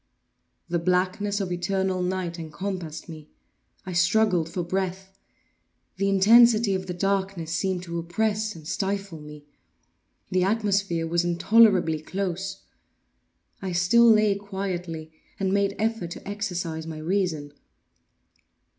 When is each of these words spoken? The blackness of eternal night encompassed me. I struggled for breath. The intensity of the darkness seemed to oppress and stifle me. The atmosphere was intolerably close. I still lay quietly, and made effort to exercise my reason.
The 0.67 0.79
blackness 0.79 1.39
of 1.39 1.51
eternal 1.51 2.01
night 2.01 2.39
encompassed 2.39 3.07
me. 3.07 3.29
I 3.85 3.93
struggled 3.93 4.49
for 4.49 4.63
breath. 4.63 5.15
The 5.97 6.09
intensity 6.09 6.73
of 6.73 6.87
the 6.87 6.93
darkness 6.95 7.51
seemed 7.51 7.83
to 7.83 7.99
oppress 7.99 8.55
and 8.55 8.67
stifle 8.67 9.19
me. 9.21 9.45
The 10.31 10.43
atmosphere 10.43 11.05
was 11.05 11.23
intolerably 11.23 11.99
close. 12.01 12.61
I 13.61 13.73
still 13.73 14.09
lay 14.09 14.33
quietly, 14.33 15.11
and 15.39 15.53
made 15.53 15.75
effort 15.77 16.09
to 16.09 16.27
exercise 16.27 16.87
my 16.87 16.97
reason. 16.97 17.53